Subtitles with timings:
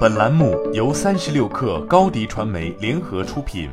[0.00, 3.70] 本栏目由三十六氪高低传媒联合出品。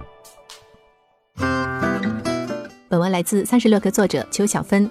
[2.88, 4.90] 本文来自三十六氪作者邱小芬。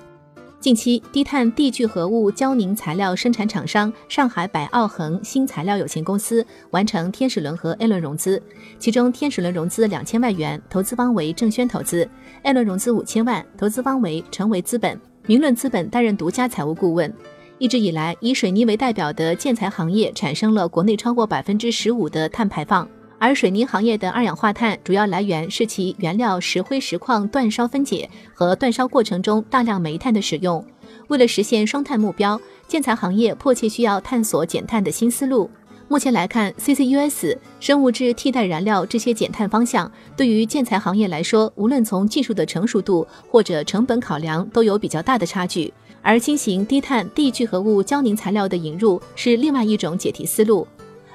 [0.61, 8.43] 近期，低碳地聚合物胶凝材料生产厂商上海百奥恒新材料有限公司完成天使轮和 A 轮融资，
[8.79, 12.09] 其中天使轮融资两千万元，投资方为正轩投资
[12.43, 15.01] ；A 轮融资五千万，投资方为成为资本。
[15.27, 17.13] 明论资本担任独家财务顾问。
[17.59, 22.87] 一直以来，以水泥为代表的建材行业产生了国内超过百分之十五的碳排放，
[23.19, 30.63] 而水泥行业的二氧化碳主要来源是其原料石灰石矿煅烧分解和煅烧过程中大量煤炭的使用。
[31.09, 32.39] 为了实现双碳目标，
[32.69, 35.51] 建材行业迫切需要探索减碳的新思路。
[35.89, 45.73] 目前来看，CCUS、生物质替代燃料这些减碳方向，对于建材行业来说，无论从技术的成熟度或者成本考量，都有比较大的差距。
[46.03, 50.67] 而新型低碳地聚合物胶凝材料的引入是另外一种解题思路。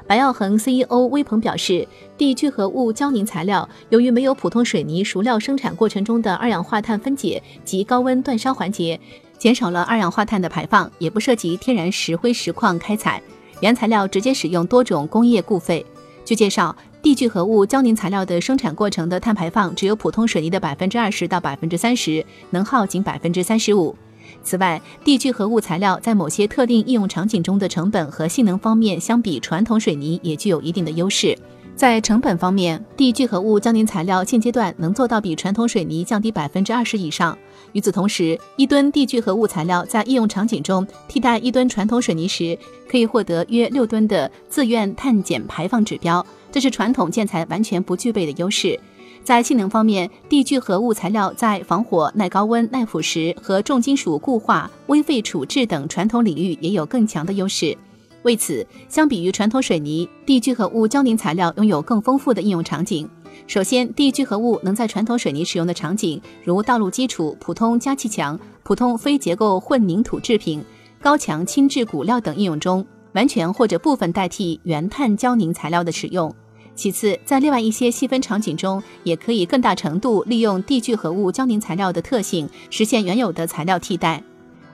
[0.08, 1.86] 白耀恒 CEO 魏鹏表示，
[2.18, 8.98] 地聚合物胶凝材料由于没有普通水泥熟料生产过程中的二氧化碳分解及高温煅烧环节，
[9.38, 13.22] 减少了二氧化碳的排放，也不涉及天然石灰石矿开采，
[13.62, 15.86] 原材料直接使用多种工业固废。
[16.26, 23.96] 据介绍，地聚合物胶凝材料的生产过程的碳排放只有普通水泥的百分之二十到百分之三十，能耗仅百分之三十五。
[24.44, 31.38] 此外，地聚合物材料在某些特定应用场景中的成本和性能方面，相比传统水泥也具有一定的优势。
[31.76, 37.36] 在成本方面，地聚合物胶凝材料现阶段能做到比传统水泥降低百分之二十以上。
[37.72, 42.56] 与此同时，一吨地聚合物材料在应用场景中替代一吨传统水泥时，
[42.88, 48.80] 可以获得约六吨的自愿碳减排放指标，这是传统建材完全不具备的优势。
[49.24, 57.76] 在性能方面，地聚合物材料在防火、耐高温、耐腐蚀和重金属固化、微废处置等传统领域也有更强的优势。
[58.24, 63.10] 为此，相比于传统水泥，地聚合物胶凝材料拥有更丰富的应用场景。
[63.48, 70.64] 首先，地聚合物能在传统水泥使用的场景，如道路基础、普通加气墙、普通非结构混凝土制品、
[71.02, 76.34] 高强轻质骨料等应用中，完全或者部分代替原碳胶凝材料的使用。
[76.76, 84.24] 其次，在另外一些细分场景中，也可以更大程度利用地聚合物胶凝材料的特性，实现原有的材料替代。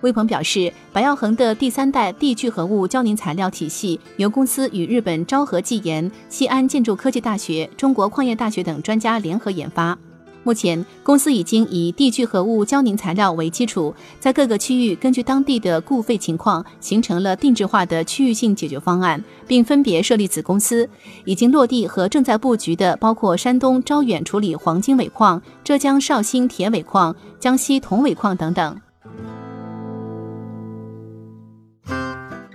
[0.01, 9.97] 魏鹏表示，白耀恒的第三代地聚合物胶凝材料体系由公司与日本昭和技研、西安建筑科技大学、中国矿业大学等专家联合研发。
[10.43, 20.89] 目前，公司已经以地聚合物胶凝材料为基础，在各个区域根据当地的固废情况，形成了定制化的区域性解决方案，并分别设立子公司。
[21.25, 28.79] 已经落地和正在布局的包括山东招远处理黄金尾矿、浙江绍兴铁尾矿、江西铜尾矿等等。